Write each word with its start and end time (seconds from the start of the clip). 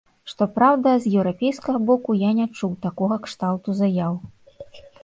Што 0.29 0.45
праўда, 0.55 0.93
з 1.03 1.11
еўрапейскага 1.19 1.83
боку 1.91 2.17
я 2.23 2.33
не 2.41 2.49
чуў 2.61 2.75
такога 2.87 3.23
кшталту 3.29 3.79
заяў. 3.83 4.13